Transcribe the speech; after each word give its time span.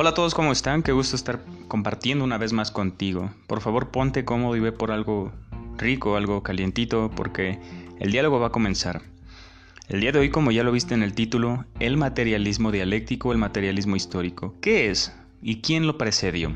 Hola 0.00 0.10
a 0.10 0.14
todos, 0.14 0.32
¿cómo 0.32 0.52
están? 0.52 0.84
Qué 0.84 0.92
gusto 0.92 1.16
estar 1.16 1.40
compartiendo 1.66 2.24
una 2.24 2.38
vez 2.38 2.52
más 2.52 2.70
contigo. 2.70 3.30
Por 3.48 3.60
favor, 3.60 3.88
ponte 3.88 4.24
cómodo 4.24 4.54
y 4.54 4.60
ve 4.60 4.70
por 4.70 4.92
algo 4.92 5.32
rico, 5.76 6.14
algo 6.14 6.44
calientito, 6.44 7.10
porque 7.16 7.58
el 7.98 8.12
diálogo 8.12 8.38
va 8.38 8.46
a 8.46 8.52
comenzar. 8.52 9.02
El 9.88 10.00
día 10.00 10.12
de 10.12 10.20
hoy, 10.20 10.30
como 10.30 10.52
ya 10.52 10.62
lo 10.62 10.70
viste 10.70 10.94
en 10.94 11.02
el 11.02 11.14
título, 11.14 11.64
el 11.80 11.96
materialismo 11.96 12.70
dialéctico, 12.70 13.32
el 13.32 13.38
materialismo 13.38 13.96
histórico. 13.96 14.54
¿Qué 14.60 14.88
es? 14.88 15.12
¿Y 15.42 15.62
quién 15.62 15.88
lo 15.88 15.98
precedió? 15.98 16.52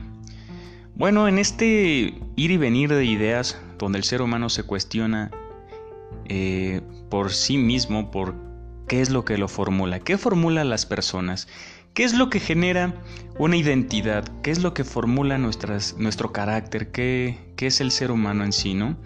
Bueno, 0.95 1.27
en 1.27 1.39
este 1.39 2.15
ir 2.37 2.51
y 2.53 2.57
venir 2.59 2.91
de 2.91 3.05
ideas, 3.05 3.61
donde 3.77 3.99
el 3.99 4.05
ser 4.05 4.23
humano 4.23 4.51
se 4.51 4.63
cuestiona 4.63 5.33
eh, 6.27 6.81
por 7.11 7.33
sí 7.33 7.59
mismo, 7.59 8.13
por 8.13 8.37
qué 8.87 9.01
es 9.01 9.11
lo 9.11 9.25
que 9.25 9.37
lo 9.37 9.49
formula, 9.49 9.99
qué 9.99 10.17
formula 10.17 10.63
las 10.63 10.87
personas, 10.87 11.49
¿Qué 11.95 12.05
es 12.05 12.15
lo 12.15 12.31
que 12.31 12.41
genera 12.41 12.95
una 13.39 13.57
identidad? 13.57 14.25
¿Qué 14.43 14.51
es 14.51 14.63
lo 14.63 14.73
que 14.73 14.83
formula 14.83 15.37
nuestro 15.37 16.33
carácter? 16.33 16.91
¿Qué, 16.91 17.53
¿Qué, 17.57 17.67
es 17.67 17.83
el 17.83 17.91
ser 17.91 18.11
humano 18.11 18.45
en 18.45 18.53
sí? 18.53 18.73
¿no? 18.73 18.97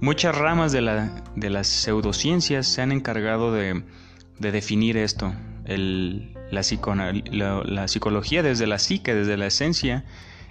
Muchas 0.00 0.36
ramas 0.36 0.72
de, 0.72 0.80
la, 0.80 1.22
de 1.36 1.50
las 1.50 1.68
pseudociencias 1.68 2.66
se 2.66 2.82
han 2.82 2.90
encargado 2.90 3.52
de, 3.52 3.84
de 4.40 4.50
definir 4.50 4.96
esto. 4.96 5.34
El, 5.66 6.34
la, 6.50 7.62
la, 7.64 7.88
psicología 7.88 8.42
desde 8.42 8.66
la 8.66 8.80
psique, 8.80 9.14
desde 9.14 9.36
la 9.36 9.46
esencia, 9.46 10.04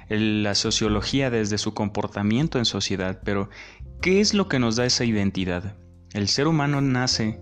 la 0.07 0.55
sociología 0.55 1.29
desde 1.29 1.57
su 1.57 1.73
comportamiento 1.73 2.57
en 2.57 2.65
sociedad. 2.65 3.19
Pero, 3.25 3.49
¿qué 4.01 4.21
es 4.21 4.33
lo 4.33 4.47
que 4.47 4.59
nos 4.59 4.77
da 4.77 4.85
esa 4.85 5.03
identidad? 5.03 5.75
¿El 6.13 6.29
ser 6.29 6.47
humano 6.47 6.79
nace 6.79 7.37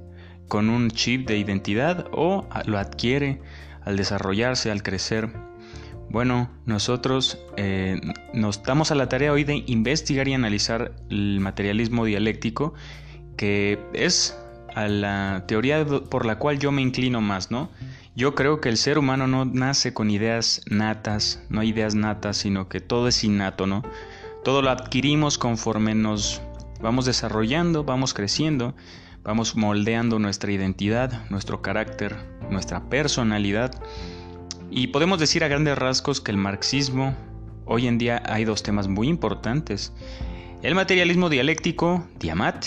con 0.48 0.72
un 0.72 0.90
chip 0.90 1.28
de 1.28 1.38
identidad 1.38 2.08
o 2.12 2.48
lo 2.66 2.80
adquiere 2.80 3.42
al 3.86 3.98
desarrollarse, 3.98 4.72
al 4.72 4.84
crecer. 4.84 5.30
Bueno, 6.10 6.50
nosotros 6.66 7.40
eh, 7.58 8.00
nos 8.34 8.62
damos 8.64 8.92
a 8.92 8.96
la 8.96 9.10
tarea 9.10 9.32
hoy 9.32 9.44
de 9.44 9.64
investigar 9.66 10.28
y 10.28 10.34
analizar 10.34 10.94
el 11.10 11.40
materialismo 11.40 12.06
dialéctico, 12.06 12.74
que 13.36 13.80
es 13.94 14.38
a 14.76 14.88
la 14.88 15.46
teoría 15.48 15.86
por 15.86 16.26
la 16.26 16.38
cual 16.38 16.60
yo 16.60 16.72
me 16.72 16.82
inclino 16.82 17.22
más, 17.22 17.52
¿no? 17.52 17.70
Yo 18.16 18.36
creo 18.36 18.62
que 18.62 18.70
el 18.70 18.78
ser 18.78 19.00
humano 19.00 19.28
no 19.28 19.46
nace 19.46 19.94
con 19.94 20.12
ideas 20.12 20.62
natas, 20.70 21.44
no 21.50 21.62
hay 21.62 21.70
ideas 21.70 21.96
natas, 21.96 22.38
sino 22.38 22.70
que 22.70 22.80
todo 22.80 23.08
es 23.08 23.24
innato, 23.24 23.66
¿no? 23.66 23.82
Todo 24.44 24.62
lo 24.62 24.70
adquirimos 24.70 25.38
conforme 25.38 25.96
nos 25.96 26.42
vamos 26.80 27.06
desarrollando, 27.06 27.84
vamos 27.84 28.14
creciendo, 28.14 28.76
vamos 29.24 29.56
moldeando 29.56 30.20
nuestra 30.20 30.52
identidad, 30.52 31.30
nuestro 31.30 31.62
carácter, 31.62 32.16
nuestra 32.50 32.90
personalidad. 32.90 33.72
Y 34.70 34.88
podemos 34.88 35.20
decir 35.20 35.44
a 35.44 35.48
grandes 35.48 35.78
rasgos 35.78 36.20
que 36.22 36.32
el 36.32 36.38
marxismo, 36.38 37.16
hoy 37.66 37.88
en 37.88 37.98
día 37.98 38.22
hay 38.26 38.46
dos 38.46 38.64
temas 38.64 38.88
muy 38.88 39.08
importantes. 39.08 39.94
El 40.62 40.76
materialismo 40.76 41.30
dialéctico, 41.30 42.08
Diamat, 42.20 42.66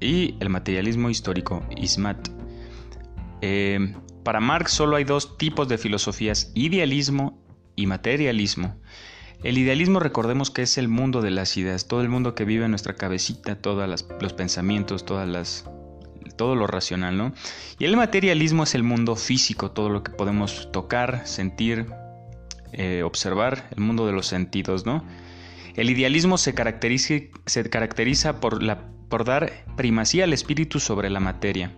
y 0.00 0.36
el 0.40 0.50
materialismo 0.50 1.08
histórico, 1.10 1.64
Ismat. 1.76 2.28
Eh, 3.40 3.94
para 4.22 4.40
Marx 4.40 4.72
solo 4.72 4.96
hay 4.96 5.04
dos 5.04 5.38
tipos 5.38 5.68
de 5.68 5.78
filosofías, 5.78 6.50
idealismo 6.54 7.42
y 7.76 7.86
materialismo. 7.86 8.76
El 9.42 9.58
idealismo 9.58 10.00
recordemos 10.00 10.50
que 10.50 10.62
es 10.62 10.78
el 10.78 10.88
mundo 10.88 11.22
de 11.22 11.30
las 11.30 11.56
ideas, 11.56 11.86
todo 11.86 12.00
el 12.00 12.08
mundo 12.08 12.34
que 12.34 12.44
vive 12.44 12.64
en 12.64 12.72
nuestra 12.72 12.96
cabecita, 12.96 13.56
todos 13.56 14.04
los 14.20 14.32
pensamientos, 14.32 15.04
todas 15.04 15.28
las 15.28 15.68
todo 16.28 16.54
lo 16.54 16.66
racional, 16.66 17.16
¿no? 17.16 17.32
Y 17.78 17.84
el 17.84 17.96
materialismo 17.96 18.64
es 18.64 18.74
el 18.74 18.82
mundo 18.82 19.16
físico, 19.16 19.70
todo 19.70 19.88
lo 19.88 20.02
que 20.02 20.12
podemos 20.12 20.70
tocar, 20.72 21.26
sentir, 21.26 21.86
eh, 22.72 23.02
observar, 23.04 23.68
el 23.76 23.82
mundo 23.82 24.06
de 24.06 24.12
los 24.12 24.26
sentidos, 24.26 24.86
¿no? 24.86 25.04
El 25.74 25.90
idealismo 25.90 26.38
se 26.38 26.54
caracteriza, 26.54 27.14
se 27.44 27.68
caracteriza 27.68 28.40
por, 28.40 28.62
la, 28.62 28.88
por 29.08 29.24
dar 29.24 29.52
primacía 29.76 30.24
al 30.24 30.32
espíritu 30.32 30.80
sobre 30.80 31.10
la 31.10 31.20
materia. 31.20 31.72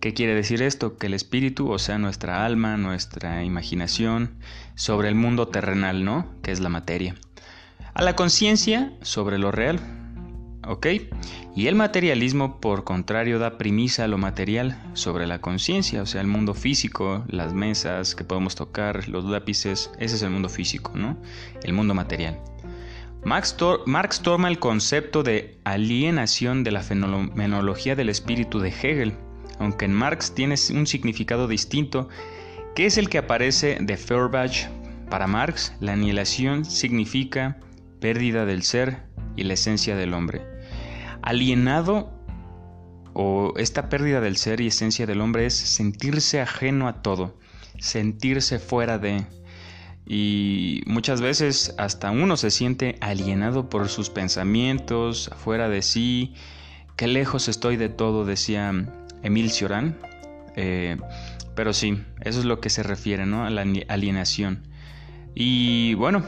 ¿Qué 0.00 0.14
quiere 0.14 0.34
decir 0.34 0.62
esto? 0.62 0.96
Que 0.96 1.06
el 1.06 1.14
espíritu, 1.14 1.70
o 1.70 1.78
sea, 1.80 1.98
nuestra 1.98 2.44
alma, 2.46 2.76
nuestra 2.76 3.42
imaginación, 3.42 4.38
sobre 4.76 5.08
el 5.08 5.16
mundo 5.16 5.48
terrenal, 5.48 6.04
¿no? 6.04 6.32
Que 6.42 6.52
es 6.52 6.60
la 6.60 6.68
materia. 6.68 7.16
A 7.94 8.02
la 8.02 8.14
conciencia 8.14 8.92
sobre 9.02 9.38
lo 9.38 9.50
real, 9.50 9.80
¿ok? 10.68 10.86
Y 11.56 11.66
el 11.66 11.74
materialismo, 11.74 12.60
por 12.60 12.84
contrario, 12.84 13.38
da 13.38 13.58
premisa 13.58 14.04
a 14.04 14.08
lo 14.08 14.18
material 14.18 14.80
sobre 14.92 15.26
la 15.26 15.40
conciencia, 15.40 16.02
o 16.02 16.06
sea, 16.06 16.20
el 16.20 16.26
mundo 16.26 16.54
físico, 16.54 17.24
las 17.28 17.54
mesas 17.54 18.14
que 18.14 18.24
podemos 18.24 18.54
tocar, 18.54 19.08
los 19.08 19.24
lápices, 19.24 19.90
ese 19.98 20.16
es 20.16 20.22
el 20.22 20.30
mundo 20.30 20.48
físico, 20.48 20.92
¿no? 20.94 21.16
El 21.62 21.72
mundo 21.72 21.94
material. 21.94 22.38
Marx, 23.24 23.56
toma 24.22 24.48
el 24.48 24.58
concepto 24.58 25.22
de 25.22 25.58
alienación 25.64 26.62
de 26.62 26.70
la 26.70 26.82
fenomenología 26.82 27.96
del 27.96 28.10
espíritu 28.10 28.60
de 28.60 28.68
Hegel, 28.68 29.14
aunque 29.58 29.86
en 29.86 29.92
Marx 29.92 30.34
tiene 30.34 30.54
un 30.72 30.86
significado 30.86 31.48
distinto, 31.48 32.08
que 32.76 32.86
es 32.86 32.96
el 32.96 33.08
que 33.08 33.18
aparece 33.18 33.78
de 33.80 33.96
Feuerbach. 33.96 34.68
Para 35.10 35.26
Marx, 35.26 35.72
la 35.80 35.94
anihilación 35.94 36.64
significa 36.64 37.58
pérdida 38.00 38.46
del 38.46 38.62
ser 38.62 39.02
y 39.36 39.42
la 39.44 39.54
esencia 39.54 39.96
del 39.96 40.14
hombre. 40.14 40.57
Alienado 41.22 42.10
o 43.12 43.52
esta 43.56 43.88
pérdida 43.88 44.20
del 44.20 44.36
ser 44.36 44.60
y 44.60 44.68
esencia 44.68 45.06
del 45.06 45.20
hombre 45.20 45.46
es 45.46 45.54
sentirse 45.54 46.40
ajeno 46.40 46.88
a 46.88 47.02
todo, 47.02 47.38
sentirse 47.78 48.58
fuera 48.58 48.98
de... 48.98 49.26
Y 50.06 50.82
muchas 50.86 51.20
veces 51.20 51.74
hasta 51.76 52.10
uno 52.10 52.38
se 52.38 52.50
siente 52.50 52.96
alienado 53.00 53.68
por 53.68 53.88
sus 53.90 54.08
pensamientos, 54.08 55.30
fuera 55.36 55.68
de 55.68 55.82
sí. 55.82 56.34
Qué 56.96 57.06
lejos 57.06 57.48
estoy 57.48 57.76
de 57.76 57.90
todo, 57.90 58.24
decía 58.24 58.72
Emil 59.22 59.50
Cioran. 59.50 59.98
Eh, 60.56 60.96
pero 61.54 61.74
sí, 61.74 62.02
eso 62.20 62.38
es 62.38 62.46
lo 62.46 62.60
que 62.60 62.70
se 62.70 62.82
refiere, 62.82 63.26
¿no? 63.26 63.44
A 63.44 63.50
la 63.50 63.66
alienación. 63.88 64.62
Y 65.34 65.94
bueno, 65.94 66.24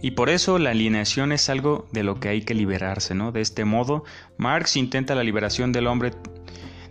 y 0.00 0.12
por 0.12 0.30
eso 0.30 0.58
la 0.58 0.70
alienación 0.70 1.32
es 1.32 1.48
algo 1.48 1.88
de 1.92 2.04
lo 2.04 2.20
que 2.20 2.28
hay 2.28 2.42
que 2.42 2.54
liberarse, 2.54 3.14
¿no? 3.14 3.32
De 3.32 3.40
este 3.40 3.64
modo, 3.64 4.04
Marx 4.36 4.76
intenta 4.76 5.14
la 5.14 5.24
liberación 5.24 5.72
del 5.72 5.88
hombre 5.88 6.12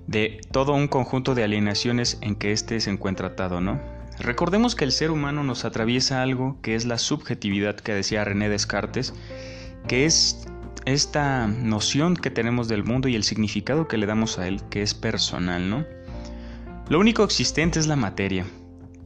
de 0.08 0.42
todo 0.52 0.74
un 0.74 0.88
conjunto 0.88 1.36
de 1.36 1.44
alienaciones 1.44 2.18
en 2.22 2.36
que 2.36 2.52
éste 2.52 2.80
se 2.80 2.90
encuentra 2.90 3.28
atado, 3.28 3.62
¿no? 3.62 3.80
Recordemos 4.20 4.76
que 4.76 4.84
el 4.84 4.92
ser 4.92 5.12
humano 5.12 5.44
nos 5.44 5.64
atraviesa 5.64 6.24
algo 6.24 6.58
que 6.62 6.76
es 6.76 6.86
la 6.86 6.98
subjetividad 6.98 7.76
que 7.76 7.94
decía 7.94 8.24
René 8.24 8.50
Descartes, 8.50 9.14
que 9.88 10.06
es 10.06 10.48
esta 10.86 11.48
noción 11.48 12.16
que 12.16 12.32
tenemos 12.32 12.68
del 12.68 12.84
mundo 12.84 13.10
y 13.10 13.16
el 13.16 13.24
significado 13.24 13.88
que 13.88 13.98
le 13.98 14.06
damos 14.06 14.40
a 14.40 14.48
él, 14.48 14.62
que 14.70 14.82
es 14.82 14.94
personal, 14.94 15.70
¿no? 15.70 15.86
Lo 16.90 17.00
único 17.00 17.24
existente 17.24 17.80
es 17.80 17.88
la 17.88 17.96
materia, 17.96 18.46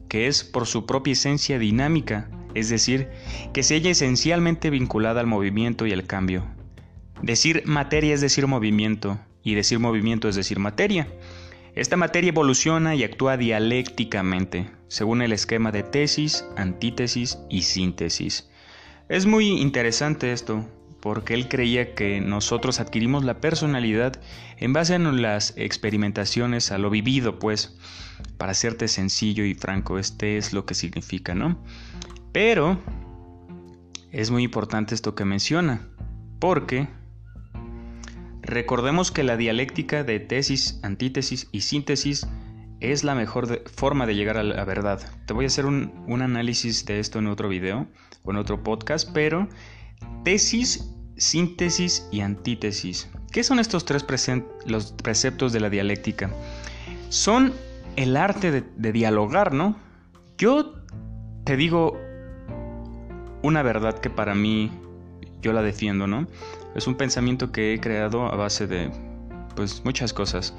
que 0.08 0.28
es 0.28 0.44
por 0.44 0.66
su 0.66 0.86
propia 0.86 1.12
esencia 1.12 1.58
dinámica, 1.58 2.30
es 2.54 2.68
decir, 2.68 3.08
que 3.52 3.62
se 3.62 3.74
halla 3.74 3.90
esencialmente 3.90 4.70
vinculada 4.70 5.20
al 5.20 5.26
movimiento 5.26 5.86
y 5.86 5.92
al 5.92 6.06
cambio. 6.06 6.44
Decir 7.22 7.62
materia 7.66 8.14
es 8.14 8.20
decir 8.20 8.46
movimiento, 8.46 9.18
y 9.42 9.54
decir 9.54 9.78
movimiento 9.78 10.28
es 10.28 10.36
decir 10.36 10.58
materia. 10.58 11.08
Esta 11.74 11.96
materia 11.96 12.28
evoluciona 12.28 12.94
y 12.94 13.02
actúa 13.02 13.36
dialécticamente, 13.36 14.70
según 14.88 15.22
el 15.22 15.32
esquema 15.32 15.72
de 15.72 15.82
tesis, 15.82 16.44
antítesis 16.56 17.38
y 17.48 17.62
síntesis. 17.62 18.48
Es 19.08 19.26
muy 19.26 19.48
interesante 19.48 20.32
esto, 20.32 20.68
porque 21.00 21.34
él 21.34 21.48
creía 21.48 21.94
que 21.94 22.20
nosotros 22.20 22.78
adquirimos 22.78 23.24
la 23.24 23.40
personalidad 23.40 24.20
en 24.58 24.72
base 24.72 24.94
a 24.94 24.98
las 24.98 25.54
experimentaciones, 25.56 26.70
a 26.70 26.78
lo 26.78 26.90
vivido, 26.90 27.38
pues, 27.38 27.76
para 28.36 28.54
serte 28.54 28.86
sencillo 28.86 29.44
y 29.44 29.54
franco, 29.54 29.98
este 29.98 30.36
es 30.36 30.52
lo 30.52 30.64
que 30.66 30.74
significa, 30.74 31.34
¿no? 31.34 31.58
Pero 32.32 32.80
es 34.10 34.30
muy 34.30 34.42
importante 34.42 34.94
esto 34.94 35.14
que 35.14 35.24
menciona, 35.24 35.88
porque 36.38 36.88
recordemos 38.40 39.12
que 39.12 39.22
la 39.22 39.36
dialéctica 39.36 40.02
de 40.02 40.18
tesis, 40.18 40.80
antítesis 40.82 41.48
y 41.52 41.60
síntesis 41.60 42.26
es 42.80 43.04
la 43.04 43.14
mejor 43.14 43.62
forma 43.70 44.06
de 44.06 44.14
llegar 44.14 44.38
a 44.38 44.42
la 44.42 44.64
verdad. 44.64 45.00
Te 45.26 45.34
voy 45.34 45.44
a 45.44 45.48
hacer 45.48 45.66
un, 45.66 45.92
análisis 46.22 46.84
de 46.84 46.98
esto 47.00 47.18
en 47.20 47.26
otro 47.26 47.48
video 47.48 47.86
o 48.24 48.30
en 48.30 48.38
otro 48.38 48.62
podcast, 48.62 49.10
pero 49.12 49.48
tesis, 50.24 50.90
síntesis 51.16 52.08
y 52.10 52.20
antítesis. 52.20 53.08
¿Qué 53.30 53.44
son 53.44 53.58
estos 53.58 53.84
tres 53.84 54.04
los 54.66 54.92
preceptos 54.92 55.52
de 55.52 55.60
la 55.60 55.70
dialéctica? 55.70 56.30
Son 57.08 57.52
el 57.96 58.16
arte 58.16 58.62
de 58.62 58.92
dialogar, 58.92 59.52
¿no? 59.52 59.76
Yo 60.36 60.74
te 61.44 61.56
digo 61.56 61.98
una 63.42 63.62
verdad 63.62 63.98
que 63.98 64.10
para 64.10 64.34
mí 64.34 64.70
yo 65.40 65.52
la 65.52 65.62
defiendo, 65.62 66.06
¿no? 66.06 66.26
Es 66.74 66.86
un 66.86 66.94
pensamiento 66.94 67.52
que 67.52 67.74
he 67.74 67.80
creado 67.80 68.26
a 68.26 68.36
base 68.36 68.66
de 68.66 68.90
pues 69.54 69.84
muchas 69.84 70.12
cosas. 70.12 70.54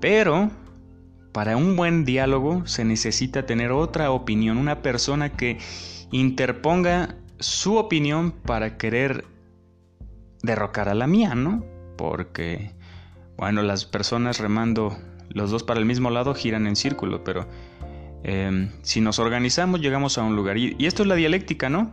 Pero 0.00 0.50
para 1.32 1.56
un 1.56 1.76
buen 1.76 2.04
diálogo 2.04 2.66
se 2.66 2.84
necesita 2.84 3.46
tener 3.46 3.72
otra 3.72 4.10
opinión, 4.10 4.56
una 4.56 4.82
persona 4.82 5.30
que 5.30 5.58
interponga 6.10 7.16
su 7.38 7.76
opinión 7.76 8.30
para 8.30 8.76
querer 8.78 9.24
derrocar 10.42 10.88
a 10.88 10.94
la 10.94 11.06
mía, 11.06 11.34
¿no? 11.34 11.64
Porque, 11.96 12.72
bueno, 13.36 13.62
las 13.62 13.84
personas 13.84 14.38
remando 14.38 14.96
los 15.30 15.50
dos 15.50 15.64
para 15.64 15.80
el 15.80 15.86
mismo 15.86 16.10
lado 16.10 16.34
giran 16.34 16.66
en 16.66 16.76
círculo, 16.76 17.24
pero 17.24 17.48
em, 18.22 18.70
si 18.82 19.00
nos 19.00 19.18
organizamos 19.18 19.80
llegamos 19.80 20.18
a 20.18 20.22
un 20.22 20.36
lugar. 20.36 20.56
Y, 20.56 20.76
esto 20.86 21.02
es 21.02 21.08
la 21.08 21.16
dialéctica, 21.16 21.68
¿no? 21.68 21.90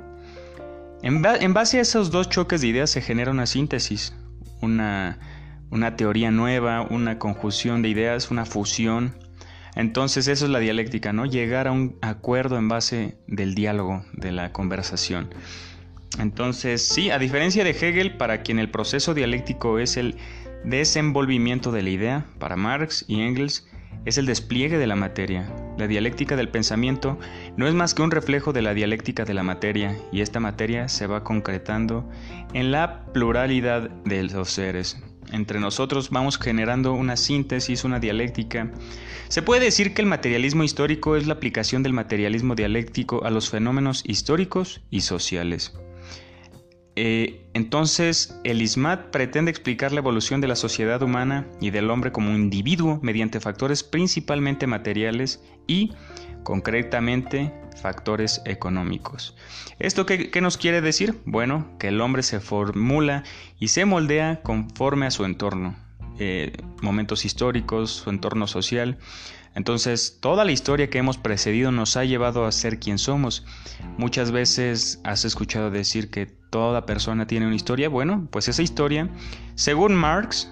En, 1.03 1.53
base 1.53 1.79
a 1.79 1.81
esos 1.81 2.11
dos 2.11 2.29
choques 2.29 2.61
de 2.61 2.67
ideas 2.67 2.89
se 2.89 3.01
genera 3.01 3.31
una 3.31 3.47
síntesis, 3.47 4.13
una, 4.61 5.19
una 5.71 5.95
teoría 5.95 6.29
nueva, 6.29 6.81
una 6.83 7.17
conjunción 7.17 7.81
de 7.81 7.89
ideas, 7.89 8.29
una 8.29 8.45
fusión. 8.45 9.15
Entonces 9.75 10.27
eso 10.27 10.45
es 10.45 10.51
la 10.51 10.59
dialéctica, 10.59 11.11
¿no? 11.11 11.25
Llegar 11.25 11.67
a 11.67 11.71
un 11.71 11.97
acuerdo 12.01 12.57
en 12.57 12.67
base 12.67 13.17
del 13.27 13.55
diálogo, 13.55 14.05
de 14.13 14.31
la 14.31 14.51
conversación. 14.51 15.33
Entonces, 16.19 16.87
sí, 16.87 17.09
a 17.09 17.17
diferencia 17.17 17.63
de 17.63 17.71
Hegel, 17.71 18.17
para 18.17 18.41
quien 18.41 18.59
el 18.59 18.69
proceso 18.69 19.13
dialéctico 19.13 19.79
es 19.79 19.97
el 19.97 20.17
desenvolvimiento 20.65 21.71
de 21.71 21.81
la 21.81 21.89
idea, 21.89 22.25
para 22.37 22.57
Marx 22.57 23.05
y 23.07 23.21
Engels 23.21 23.65
es 24.05 24.17
el 24.17 24.25
despliegue 24.25 24.77
de 24.77 24.87
la 24.87 24.95
materia. 24.95 25.51
La 25.77 25.87
dialéctica 25.87 26.35
del 26.35 26.49
pensamiento 26.49 27.17
no 27.57 27.67
es 27.67 27.73
más 27.73 27.93
que 27.93 28.01
un 28.01 28.11
reflejo 28.11 28.53
de 28.53 28.61
la 28.61 28.73
dialéctica 28.73 29.25
de 29.25 29.33
la 29.33 29.43
materia, 29.43 29.97
y 30.11 30.21
esta 30.21 30.39
materia 30.39 30.87
se 30.89 31.07
va 31.07 31.23
concretando 31.23 32.09
en 32.53 32.71
la 32.71 33.05
pluralidad 33.13 33.89
de 33.89 34.23
los 34.23 34.49
seres 34.49 35.01
entre 35.31 35.59
nosotros 35.59 36.09
vamos 36.09 36.37
generando 36.37 36.93
una 36.93 37.15
síntesis, 37.15 37.83
una 37.83 37.99
dialéctica. 37.99 38.71
Se 39.27 39.41
puede 39.41 39.65
decir 39.65 39.93
que 39.93 40.01
el 40.01 40.07
materialismo 40.07 40.63
histórico 40.63 41.15
es 41.15 41.27
la 41.27 41.33
aplicación 41.33 41.83
del 41.83 41.93
materialismo 41.93 42.55
dialéctico 42.55 43.23
a 43.23 43.29
los 43.29 43.49
fenómenos 43.49 44.03
históricos 44.05 44.81
y 44.89 45.01
sociales. 45.01 45.73
Eh, 46.95 47.45
entonces, 47.53 48.39
el 48.43 48.61
ISMAT 48.61 49.11
pretende 49.11 49.51
explicar 49.51 49.91
la 49.93 49.99
evolución 49.99 50.41
de 50.41 50.47
la 50.47 50.55
sociedad 50.55 51.01
humana 51.01 51.47
y 51.61 51.69
del 51.69 51.89
hombre 51.89 52.11
como 52.11 52.31
individuo 52.31 52.99
mediante 53.01 53.39
factores 53.39 53.83
principalmente 53.83 54.67
materiales 54.67 55.41
y, 55.67 55.93
concretamente, 56.43 57.53
factores 57.81 58.41
económicos. 58.45 59.35
¿Esto 59.79 60.05
qué, 60.05 60.29
nos 60.41 60.57
quiere 60.57 60.81
decir? 60.81 61.15
Bueno, 61.25 61.77
que 61.79 61.87
el 61.87 62.01
hombre 62.01 62.23
se 62.23 62.39
formula 62.39 63.23
y 63.57 63.69
se 63.69 63.85
moldea 63.85 64.41
conforme 64.43 65.05
a 65.05 65.11
su 65.11 65.23
entorno, 65.23 65.75
eh, 66.19 66.51
momentos 66.81 67.25
históricos, 67.25 67.91
su 67.91 68.09
entorno 68.09 68.47
social. 68.47 68.97
Entonces, 69.55 70.17
toda 70.21 70.45
la 70.45 70.51
historia 70.51 70.89
que 70.89 70.97
hemos 70.97 71.17
precedido 71.17 71.71
nos 71.71 71.97
ha 71.97 72.05
llevado 72.05 72.45
a 72.45 72.51
ser 72.51 72.79
quien 72.79 72.97
somos. 72.97 73.45
Muchas 73.97 74.31
veces 74.31 75.01
has 75.03 75.25
escuchado 75.25 75.69
decir 75.71 76.09
que 76.09 76.25
toda 76.25 76.85
persona 76.85 77.27
tiene 77.27 77.47
una 77.47 77.55
historia. 77.55 77.89
Bueno, 77.89 78.27
pues 78.31 78.47
esa 78.47 78.61
historia, 78.61 79.09
según 79.55 79.95
Marx, 79.95 80.51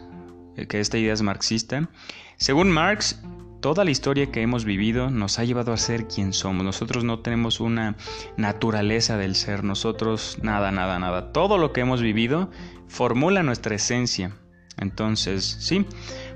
eh, 0.57 0.67
que 0.67 0.79
esta 0.79 0.97
idea 0.97 1.13
es 1.13 1.21
marxista, 1.21 1.89
según 2.37 2.69
Marx, 2.71 3.21
Toda 3.61 3.83
la 3.83 3.91
historia 3.91 4.31
que 4.31 4.41
hemos 4.41 4.63
vivido 4.63 5.09
nos 5.09 5.37
ha 5.37 5.43
llevado 5.43 5.73
a 5.73 5.77
ser 5.77 6.07
quien 6.07 6.31
somos. 6.31 6.63
Nosotros 6.63 7.03
no 7.03 7.19
tenemos 7.19 7.59
una 7.59 7.97
naturaleza 8.37 9.17
del 9.17 9.35
ser. 9.35 9.65
Nosotros 9.65 10.37
nada, 10.41 10.71
nada, 10.71 10.97
nada. 10.97 11.33
Todo 11.33 11.57
lo 11.57 11.73
que 11.73 11.81
hemos 11.81 12.01
vivido 12.01 12.49
formula 12.87 13.43
nuestra 13.43 13.75
esencia. 13.75 14.31
Entonces, 14.77 15.57
sí, 15.59 15.85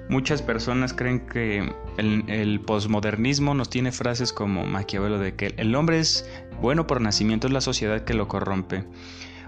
muchas 0.09 0.41
personas 0.41 0.93
creen 0.93 1.27
que 1.27 1.71
el, 1.97 2.61
posmodernismo 2.61 3.53
nos 3.53 3.69
tiene 3.69 3.91
frases 3.91 4.33
como 4.33 4.65
Maquiavelo 4.65 5.19
de 5.19 5.35
que 5.35 5.53
el 5.57 5.75
hombre 5.75 5.99
es 5.99 6.29
bueno 6.61 6.87
por 6.87 7.01
nacimiento, 7.01 7.47
es 7.47 7.53
la 7.53 7.61
sociedad 7.61 8.01
que 8.03 8.13
lo 8.13 8.27
corrompe. 8.27 8.85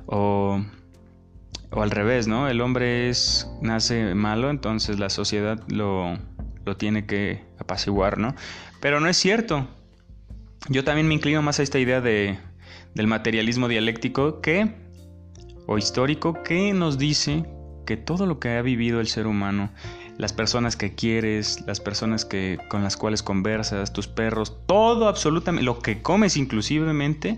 O 0.05 0.63
o 1.71 1.81
al 1.81 1.91
revés, 1.91 2.27
¿no? 2.27 2.47
El 2.47 2.61
hombre 2.61 3.09
es 3.09 3.49
nace 3.61 4.15
malo, 4.15 4.49
entonces 4.49 4.97
la 4.97 5.09
sociedad 5.09 5.61
lo 5.67 6.17
lo 6.65 6.75
tiene 6.75 7.05
que 7.05 7.43
apaciguar, 7.59 8.17
¿no? 8.17 8.35
Pero 8.81 8.99
no 8.99 9.07
es 9.07 9.17
cierto. 9.17 9.67
Yo 10.67 10.83
también 10.83 11.07
me 11.07 11.13
inclino 11.13 11.41
más 11.41 11.59
a 11.59 11.63
esta 11.63 11.79
idea 11.79 12.01
de, 12.01 12.39
del 12.95 13.07
materialismo 13.07 13.67
dialéctico 13.67 14.41
que, 14.41 14.73
o 15.67 15.77
histórico, 15.77 16.41
que 16.43 16.73
nos 16.73 16.97
dice 16.97 17.45
que 17.85 17.97
todo 17.97 18.25
lo 18.25 18.39
que 18.39 18.49
ha 18.57 18.61
vivido 18.63 18.99
el 18.99 19.07
ser 19.07 19.27
humano, 19.27 19.71
las 20.17 20.33
personas 20.33 20.75
que 20.75 20.95
quieres, 20.95 21.61
las 21.67 21.79
personas 21.79 22.25
que, 22.25 22.57
con 22.69 22.83
las 22.83 22.97
cuales 22.97 23.21
conversas, 23.21 23.91
tus 23.91 24.07
perros, 24.07 24.57
todo 24.65 25.07
absolutamente, 25.07 25.65
lo 25.65 25.79
que 25.79 26.01
comes 26.01 26.37
inclusivemente, 26.37 27.37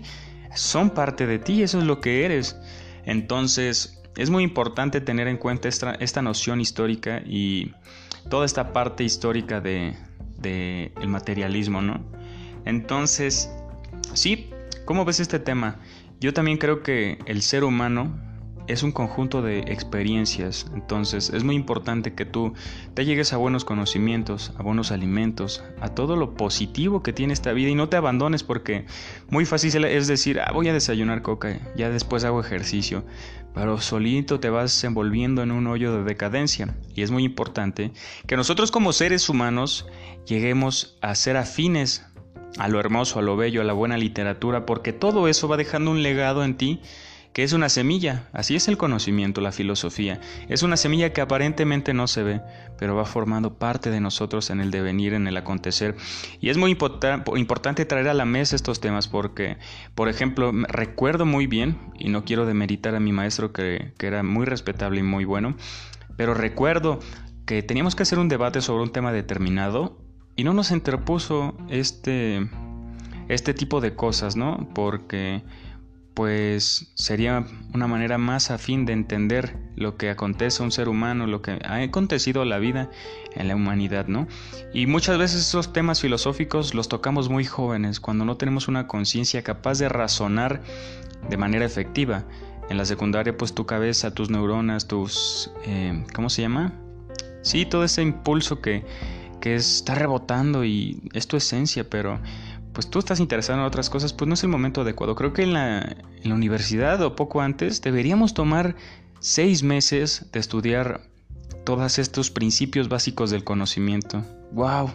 son 0.54 0.90
parte 0.90 1.26
de 1.26 1.38
ti, 1.38 1.62
eso 1.62 1.78
es 1.78 1.84
lo 1.84 2.00
que 2.00 2.24
eres. 2.24 2.56
Entonces, 3.04 4.02
es 4.16 4.30
muy 4.30 4.42
importante 4.42 5.00
tener 5.00 5.28
en 5.28 5.36
cuenta 5.36 5.68
esta, 5.68 5.92
esta 5.94 6.22
noción 6.22 6.60
histórica 6.60 7.22
y 7.24 7.72
toda 8.28 8.46
esta 8.46 8.72
parte 8.72 9.04
histórica 9.04 9.60
de, 9.60 9.94
el 10.42 11.08
materialismo, 11.08 11.82
¿no? 11.82 12.00
Entonces, 12.64 13.50
sí, 14.14 14.50
¿cómo 14.84 15.04
ves 15.04 15.20
este 15.20 15.38
tema? 15.38 15.76
Yo 16.20 16.32
también 16.32 16.58
creo 16.58 16.82
que 16.82 17.18
el 17.26 17.42
ser 17.42 17.64
humano 17.64 18.27
es 18.68 18.82
un 18.82 18.92
conjunto 18.92 19.42
de 19.42 19.60
experiencias, 19.60 20.66
entonces 20.74 21.30
es 21.30 21.42
muy 21.42 21.56
importante 21.56 22.14
que 22.14 22.24
tú 22.24 22.54
te 22.94 23.04
llegues 23.04 23.32
a 23.32 23.38
buenos 23.38 23.64
conocimientos, 23.64 24.52
a 24.58 24.62
buenos 24.62 24.92
alimentos, 24.92 25.64
a 25.80 25.88
todo 25.88 26.16
lo 26.16 26.34
positivo 26.34 27.02
que 27.02 27.12
tiene 27.12 27.32
esta 27.32 27.52
vida 27.52 27.70
y 27.70 27.74
no 27.74 27.88
te 27.88 27.96
abandones 27.96 28.42
porque 28.42 28.84
muy 29.30 29.46
fácil 29.46 29.84
es 29.84 30.06
decir, 30.06 30.40
ah, 30.40 30.52
voy 30.52 30.68
a 30.68 30.72
desayunar 30.72 31.22
coca, 31.22 31.58
ya 31.76 31.88
después 31.88 32.24
hago 32.24 32.40
ejercicio, 32.40 33.04
pero 33.54 33.80
solito 33.80 34.38
te 34.38 34.50
vas 34.50 34.84
envolviendo 34.84 35.42
en 35.42 35.50
un 35.50 35.66
hoyo 35.66 35.92
de 35.92 36.04
decadencia. 36.04 36.76
Y 36.94 37.02
es 37.02 37.10
muy 37.10 37.24
importante 37.24 37.92
que 38.26 38.36
nosotros 38.36 38.70
como 38.70 38.92
seres 38.92 39.28
humanos 39.28 39.86
lleguemos 40.26 40.96
a 41.00 41.14
ser 41.14 41.36
afines 41.36 42.04
a 42.58 42.68
lo 42.68 42.80
hermoso, 42.80 43.18
a 43.18 43.22
lo 43.22 43.36
bello, 43.36 43.60
a 43.60 43.64
la 43.64 43.72
buena 43.72 43.96
literatura, 43.96 44.66
porque 44.66 44.92
todo 44.92 45.28
eso 45.28 45.48
va 45.48 45.56
dejando 45.56 45.90
un 45.90 46.02
legado 46.02 46.44
en 46.44 46.56
ti 46.56 46.80
que 47.38 47.44
es 47.44 47.52
una 47.52 47.68
semilla, 47.68 48.24
así 48.32 48.56
es 48.56 48.66
el 48.66 48.76
conocimiento, 48.76 49.40
la 49.40 49.52
filosofía. 49.52 50.20
Es 50.48 50.64
una 50.64 50.76
semilla 50.76 51.12
que 51.12 51.20
aparentemente 51.20 51.94
no 51.94 52.08
se 52.08 52.24
ve, 52.24 52.40
pero 52.80 52.96
va 52.96 53.04
formando 53.04 53.54
parte 53.60 53.92
de 53.92 54.00
nosotros 54.00 54.50
en 54.50 54.60
el 54.60 54.72
devenir, 54.72 55.12
en 55.12 55.28
el 55.28 55.36
acontecer. 55.36 55.94
Y 56.40 56.48
es 56.48 56.56
muy 56.56 56.72
importante 56.72 57.84
traer 57.84 58.08
a 58.08 58.14
la 58.14 58.24
mesa 58.24 58.56
estos 58.56 58.80
temas 58.80 59.06
porque, 59.06 59.56
por 59.94 60.08
ejemplo, 60.08 60.50
recuerdo 60.66 61.26
muy 61.26 61.46
bien, 61.46 61.78
y 61.96 62.08
no 62.08 62.24
quiero 62.24 62.44
demeritar 62.44 62.96
a 62.96 62.98
mi 62.98 63.12
maestro 63.12 63.52
que, 63.52 63.92
que 63.98 64.08
era 64.08 64.24
muy 64.24 64.44
respetable 64.44 64.98
y 64.98 65.04
muy 65.04 65.24
bueno, 65.24 65.56
pero 66.16 66.34
recuerdo 66.34 66.98
que 67.46 67.62
teníamos 67.62 67.94
que 67.94 68.02
hacer 68.02 68.18
un 68.18 68.28
debate 68.28 68.60
sobre 68.62 68.82
un 68.82 68.90
tema 68.90 69.12
determinado 69.12 69.96
y 70.34 70.42
no 70.42 70.54
nos 70.54 70.72
interpuso 70.72 71.56
este, 71.68 72.48
este 73.28 73.54
tipo 73.54 73.80
de 73.80 73.94
cosas, 73.94 74.34
¿no? 74.34 74.68
Porque 74.74 75.44
pues 76.18 76.90
sería 76.96 77.46
una 77.72 77.86
manera 77.86 78.18
más 78.18 78.50
afín 78.50 78.86
de 78.86 78.92
entender 78.92 79.56
lo 79.76 79.96
que 79.96 80.10
acontece 80.10 80.60
a 80.60 80.66
un 80.66 80.72
ser 80.72 80.88
humano, 80.88 81.28
lo 81.28 81.42
que 81.42 81.60
ha 81.64 81.76
acontecido 81.76 82.42
a 82.42 82.44
la 82.44 82.58
vida 82.58 82.90
en 83.36 83.46
la 83.46 83.54
humanidad, 83.54 84.08
¿no? 84.08 84.26
Y 84.74 84.86
muchas 84.86 85.16
veces 85.16 85.42
esos 85.42 85.72
temas 85.72 86.00
filosóficos 86.00 86.74
los 86.74 86.88
tocamos 86.88 87.28
muy 87.28 87.44
jóvenes, 87.44 88.00
cuando 88.00 88.24
no 88.24 88.36
tenemos 88.36 88.66
una 88.66 88.88
conciencia 88.88 89.44
capaz 89.44 89.78
de 89.78 89.88
razonar 89.88 90.60
de 91.30 91.36
manera 91.36 91.64
efectiva. 91.64 92.24
En 92.68 92.78
la 92.78 92.84
secundaria, 92.84 93.36
pues 93.36 93.54
tu 93.54 93.64
cabeza, 93.64 94.12
tus 94.12 94.28
neuronas, 94.28 94.88
tus... 94.88 95.52
Eh, 95.66 96.04
¿Cómo 96.16 96.30
se 96.30 96.42
llama? 96.42 96.72
Sí, 97.42 97.64
todo 97.64 97.84
ese 97.84 98.02
impulso 98.02 98.60
que, 98.60 98.84
que 99.40 99.54
está 99.54 99.94
rebotando 99.94 100.64
y 100.64 101.00
es 101.12 101.28
tu 101.28 101.36
esencia, 101.36 101.88
pero 101.88 102.18
pues 102.78 102.88
tú 102.88 103.00
estás 103.00 103.18
interesado 103.18 103.58
en 103.58 103.64
otras 103.64 103.90
cosas, 103.90 104.12
pues 104.12 104.28
no 104.28 104.34
es 104.34 104.44
el 104.44 104.50
momento 104.50 104.82
adecuado. 104.82 105.16
Creo 105.16 105.32
que 105.32 105.42
en 105.42 105.52
la, 105.52 105.96
universidad 106.24 107.02
o 107.02 107.16
poco 107.16 107.40
antes 107.40 107.82
deberíamos 107.82 108.34
tomar 108.34 108.76
seis 109.18 109.64
meses 109.64 110.26
de 110.30 110.38
estudiar 110.38 111.00
todos 111.64 111.98
estos 111.98 112.30
principios 112.30 112.88
básicos 112.88 113.32
del 113.32 113.42
conocimiento. 113.42 114.22
¡Wow! 114.52 114.92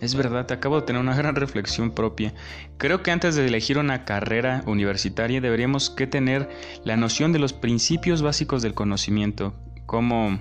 Es 0.00 0.16
verdad, 0.16 0.50
acabo 0.50 0.80
de 0.80 0.86
tener 0.86 1.00
una 1.00 1.14
gran 1.16 1.36
reflexión 1.36 1.92
propia. 1.92 2.34
Creo 2.76 3.04
que 3.04 3.12
antes 3.12 3.36
de 3.36 3.46
elegir 3.46 3.78
una 3.78 4.04
carrera 4.04 4.64
universitaria 4.66 5.40
deberíamos 5.40 5.90
que 5.90 6.08
tener 6.08 6.50
la 6.82 6.96
noción 6.96 7.30
de 7.30 7.38
los 7.38 7.52
principios 7.52 8.20
básicos 8.20 8.62
del 8.62 8.74
conocimiento, 8.74 9.54
cómo, 9.86 10.40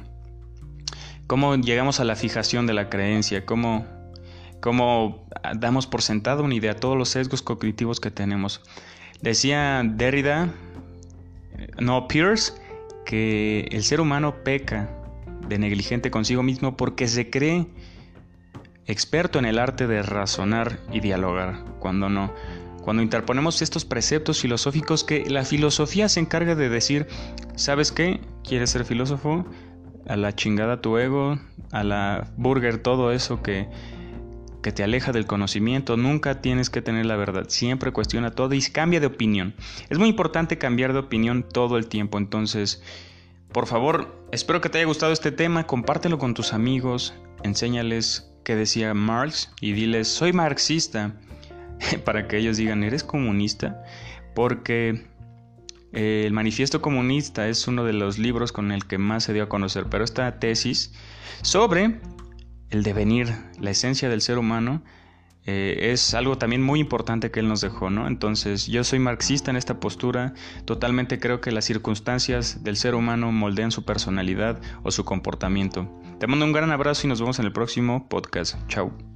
cómo 1.28 1.56
llegamos 1.58 2.00
a 2.00 2.06
la 2.06 2.16
fijación 2.16 2.66
de 2.66 2.74
la 2.74 2.90
creencia, 2.90 3.46
cómo 3.46 3.86
cómo 4.64 5.28
damos 5.58 5.88
por 5.88 6.02
sentado 6.02 6.42
una 6.42 6.56
idea, 6.56 6.74
todos 6.74 6.98
los 6.98 7.10
sesgos 7.10 7.42
cognitivos 7.42 8.00
que 8.00 8.12
tenemos. 8.12 8.62
Decía 9.22 9.82
Derrida, 9.84 10.54
no 11.82 12.08
Pierce, 12.08 12.54
que 13.06 13.68
el 13.72 13.84
ser 13.84 14.00
humano 14.00 14.36
peca 14.46 14.90
de 15.50 15.60
negligente 15.60 16.12
consigo 16.12 16.44
mismo 16.44 16.78
porque 16.78 17.10
se 17.10 17.30
cree 17.30 17.68
experto 18.86 19.38
en 19.38 19.44
el 19.44 19.60
arte 19.60 19.86
de 19.86 20.02
razonar 20.02 20.80
y 20.94 21.02
dialogar, 21.02 21.66
cuando 21.80 22.08
no. 22.08 22.34
Cuando 22.84 23.04
interponemos 23.04 23.62
estos 23.62 23.84
preceptos 23.84 24.40
filosóficos 24.40 25.04
que 25.04 25.30
la 25.30 25.44
filosofía 25.44 26.08
se 26.08 26.22
encarga 26.22 26.56
de 26.56 26.70
decir, 26.70 27.08
¿sabes 27.56 27.92
qué? 27.92 28.22
¿Quieres 28.48 28.70
ser 28.70 28.86
filósofo? 28.86 29.46
A 30.08 30.16
la 30.16 30.34
chingada 30.34 30.80
tu 30.80 30.98
ego, 30.98 31.38
a 31.74 31.84
la 31.84 32.32
burger, 32.38 32.78
todo 32.78 33.12
eso 33.12 33.42
que, 33.42 33.68
que 34.64 34.72
te 34.72 34.84
aleja 34.84 35.12
del 35.12 35.28
conocimiento. 35.28 35.96
Nunca 35.96 36.42
tienes 36.42 36.72
que 36.72 36.82
tener 36.82 37.06
la 37.06 37.16
verdad. 37.16 37.46
Siempre 37.50 37.92
cuestiona 37.92 38.32
todo 38.32 38.56
y 38.56 38.62
cambia 38.62 39.00
de 39.00 39.06
opinión. 39.06 39.54
Es 39.90 40.00
muy 40.00 40.10
importante 40.10 40.58
cambiar 40.58 40.94
de 40.94 41.00
opinión 41.00 41.44
todo 41.48 41.78
el 41.78 41.88
tiempo. 41.88 42.18
Entonces, 42.18 42.82
por 43.52 43.68
favor, 43.68 44.26
espero 44.32 44.62
que 44.62 44.70
te 44.70 44.80
haya 44.80 44.88
gustado 44.88 45.14
este 45.14 45.32
tema. 45.32 45.68
Compártelo 45.68 46.18
con 46.18 46.34
tus 46.34 46.54
amigos. 46.54 47.14
Enséñales 47.44 48.32
qué 48.44 48.56
decía 48.56 48.96
Marx 48.96 49.54
y 49.62 49.74
diles, 49.74 50.08
soy 50.08 50.34
marxista. 50.34 51.14
para 52.06 52.28
que 52.28 52.38
ellos 52.38 52.58
digan, 52.58 52.84
¿eres 52.84 53.04
comunista? 53.04 53.84
Porque 54.36 55.06
eh, 55.92 56.24
el 56.26 56.34
manifiesto 56.34 56.82
comunista 56.82 57.48
es 57.48 57.68
uno 57.68 57.84
de 57.84 57.94
los 57.94 58.18
libros 58.18 58.52
con 58.52 58.72
el 58.72 58.86
que 58.86 58.98
más 58.98 59.24
se 59.24 59.34
dio 59.34 59.44
a 59.44 59.50
conocer, 59.50 59.86
pero 59.90 60.04
esta 60.04 60.40
tesis 60.40 60.94
sobre 61.42 62.00
el 62.74 62.84
devenir, 62.84 63.34
la 63.60 63.72
esencia 63.72 64.10
del 64.10 64.22
ser 64.22 64.38
humano, 64.38 64.82
eh, 65.46 65.92
es 65.92 66.14
algo 66.14 66.38
también 66.38 66.62
muy 66.62 66.80
importante 66.80 67.30
que 67.30 67.42
él 67.42 67.48
nos 67.48 67.62
dejó, 67.62 67.90
¿no? 67.90 68.08
Entonces, 68.08 68.68
yo 68.68 68.84
soy 68.84 69.00
marxista 69.00 69.52
en 69.52 69.58
esta 69.58 69.80
postura, 69.80 70.34
totalmente 70.66 71.20
creo 71.20 71.42
que 71.42 71.52
las 71.52 71.66
circunstancias 71.66 72.64
del 72.64 72.78
ser 72.78 72.96
humano 72.96 73.32
moldean 73.32 73.72
su 73.72 73.84
personalidad 73.84 74.62
o 74.84 74.92
su 74.92 75.04
comportamiento. 75.04 75.90
Te 76.20 76.28
mando 76.28 76.46
un 76.46 76.54
gran 76.54 76.72
abrazo 76.72 77.06
y 77.06 77.10
nos 77.10 77.20
vemos 77.20 77.40
en 77.40 77.46
el 77.46 77.52
próximo 77.52 78.08
podcast. 78.08 78.56
Chao. 78.68 79.13